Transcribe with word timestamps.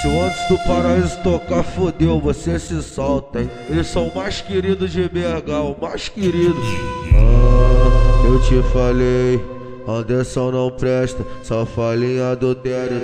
Se 0.00 0.06
o 0.06 0.22
antes 0.22 0.48
do 0.48 0.56
paraíso 0.58 1.18
tocar, 1.24 1.64
fodeu, 1.64 2.20
você 2.20 2.56
se 2.56 2.80
solta, 2.82 3.40
hein? 3.40 3.50
Eles 3.68 3.88
são 3.88 4.12
mais 4.14 4.40
queridos 4.40 4.92
de 4.92 5.08
BH, 5.08 5.50
o 5.64 5.76
mais 5.80 6.08
querido. 6.08 6.56
Ah, 7.14 8.24
eu 8.24 8.40
te 8.40 8.62
falei, 8.72 9.44
Anderson 9.88 10.52
não 10.52 10.70
presta, 10.70 11.24
só 11.42 11.66
falinha 11.66 12.30
adultério. 12.30 13.02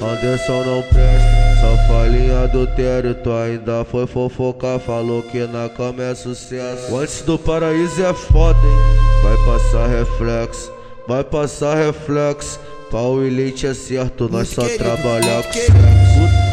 Anderson 0.00 0.64
não 0.64 0.82
presta, 0.82 1.60
só 1.60 1.92
falinha 1.92 2.44
adultério. 2.44 3.14
Tu 3.16 3.30
ainda 3.30 3.84
foi 3.84 4.06
fofocar, 4.06 4.78
falou 4.78 5.22
que 5.22 5.46
na 5.46 5.68
cama 5.68 6.04
é 6.04 6.14
sucesso. 6.14 6.90
O 6.90 7.00
antes 7.00 7.20
do 7.20 7.38
paraíso 7.38 8.02
é 8.02 8.14
foda, 8.14 8.58
hein? 8.58 9.22
Vai 9.22 9.36
passar 9.44 9.86
reflexo, 9.88 10.72
vai 11.06 11.22
passar 11.22 11.74
reflexo. 11.74 12.58
Pau 12.90 13.22
e 13.22 13.28
leite 13.28 13.66
é 13.66 13.74
certo, 13.74 14.28
nós 14.28 14.48
só 14.48 14.62
trabalhar 14.62 15.44
com 15.44 15.52
sexo. 15.52 16.09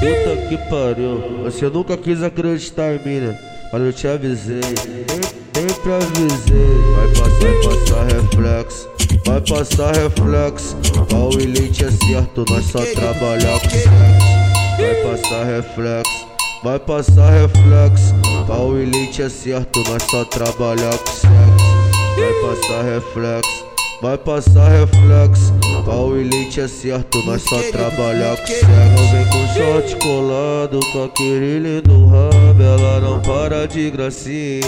Puta 0.00 0.34
que 0.48 0.56
pariu, 0.70 1.42
você 1.44 1.68
nunca 1.68 1.94
quis 1.94 2.22
acreditar 2.22 2.94
em 2.94 3.04
mim, 3.04 3.20
né? 3.20 3.38
Mas 3.70 3.82
eu 3.82 3.92
te 3.92 4.08
avisei, 4.08 4.62
sempre 4.62 5.92
avisei. 5.92 6.80
Vai 6.96 7.08
passar, 7.08 7.38
vai 7.38 7.54
passar 7.62 8.04
reflexo, 8.06 8.88
vai 9.26 9.40
passar 9.42 9.94
reflexo. 9.94 10.76
Pau 11.10 11.30
e 11.38 11.44
leite 11.44 11.84
é 11.84 11.90
certo, 11.90 12.44
nós 12.48 12.64
só 12.64 12.80
trabalhar 12.94 13.60
com 13.60 13.68
sexo. 13.68 13.90
Vai 14.78 14.94
passar 15.04 15.44
reflexo, 15.44 16.26
vai 16.64 16.78
passar 16.78 17.30
reflexo. 17.30 18.14
Pau 18.46 18.78
e 18.78 18.86
leite 18.86 19.20
é 19.20 19.28
certo, 19.28 19.84
nós 19.86 20.02
só 20.04 20.24
trabalhar 20.24 20.96
com 20.96 21.12
sexo. 21.12 21.30
Vai 22.16 22.32
passar 22.40 22.82
reflexo, 22.84 23.66
vai 24.00 24.16
passar 24.16 24.68
reflexo. 24.68 25.52
Pau 25.84 26.16
e 26.16 26.24
leite 26.24 26.60
é 26.60 26.68
certo, 26.68 27.18
nós 27.24 27.42
só 27.42 27.60
trabalhar 27.70 28.36
com 28.36 28.46
sexo. 28.46 28.66
Vem 29.12 29.26
com 29.26 29.46
shot 29.54 29.96
colado, 29.96 30.80
com 30.92 31.04
aquele 31.04 31.58
lindo 31.58 32.06
rabo. 32.06 32.62
Ela 32.62 33.00
não 33.00 33.20
para 33.20 33.66
de 33.66 33.90
gracinha. 33.90 34.60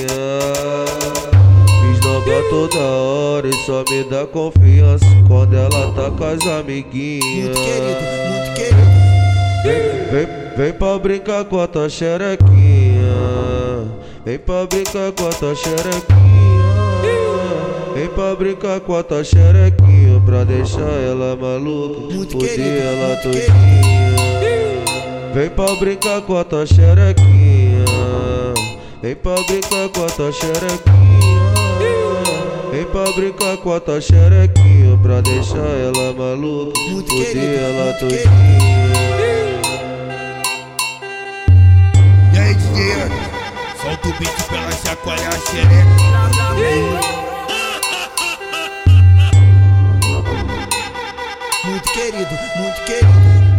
Fiz 1.66 2.00
nova 2.00 2.42
toda 2.50 2.78
hora 2.78 3.48
e 3.48 3.54
só 3.66 3.84
me 3.90 4.04
dá 4.04 4.26
confiança 4.26 5.06
quando 5.28 5.54
ela 5.54 5.92
tá 5.92 6.10
com 6.10 6.24
as 6.24 6.46
amiguinhas. 6.46 7.56
Muito 7.56 7.60
querido, 7.60 8.00
muito 8.28 8.54
querido. 8.54 8.92
Vem, 9.64 10.10
vem, 10.10 10.56
vem 10.56 10.72
pra 10.72 10.98
brincar 10.98 11.44
com 11.44 11.60
a 11.60 11.66
tua 11.66 11.88
xerequinha. 11.88 13.12
Vem 14.24 14.38
pra 14.38 14.66
brincar 14.66 15.12
com 15.12 15.28
a 15.28 15.30
tua 15.30 15.54
xerequinha. 15.54 16.41
Vem 18.02 18.10
pra 18.10 18.34
brincar 18.34 18.80
com 18.80 18.96
a 18.96 19.02
tua 19.04 19.22
xerequinha 19.22 20.20
Pra 20.26 20.42
deixar 20.42 20.80
ela 20.80 21.36
maluca. 21.36 22.12
Muito 22.12 22.36
ela 22.36 23.16
todinha 23.22 23.52
Vem 25.32 25.48
pra 25.48 25.72
brincar 25.76 26.20
com 26.22 26.36
a 26.36 26.42
tua 26.42 26.66
xerequinha. 26.66 27.84
Vem 29.00 29.14
pra 29.14 29.36
brincar 29.46 29.88
com 29.88 30.04
a 30.04 30.08
tua 30.08 30.32
xerequinha. 30.32 30.82
Vem 32.72 32.84
pra 32.86 33.12
brincar 33.12 33.56
com 33.58 33.72
a 33.72 33.78
tua 33.78 34.00
xerequinha 34.00 34.98
Pra 35.00 35.20
deixar 35.20 35.58
ela 35.58 36.12
maluca. 36.12 36.72
Poder 37.08 37.60
ela 37.60 37.92
todinha 38.00 38.20
E 42.34 42.38
aí, 42.38 42.56
Solta 43.80 44.08
o 44.08 44.12
beat 44.18 44.42
pra 44.48 44.58
ela 44.58 44.72
chacoalhar 44.72 45.34
a 45.34 45.38
xereca 45.38 46.21
querido, 51.92 52.38
muito 52.56 52.82
querido. 52.84 53.51